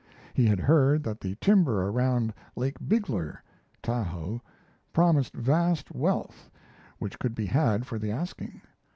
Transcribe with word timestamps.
He 0.33 0.47
had 0.47 0.59
heard 0.59 1.03
that 1.03 1.21
the 1.21 1.35
timber 1.35 1.87
around 1.87 2.33
Lake 2.55 2.77
Bigler 2.87 3.39
(Tahoe) 3.83 4.41
promised 4.91 5.35
vast 5.35 5.91
wealth 5.93 6.49
which 6.97 7.19
could 7.19 7.35
be 7.35 7.45
had 7.45 7.85
for 7.85 7.99
the 7.99 8.09
asking. 8.09 8.61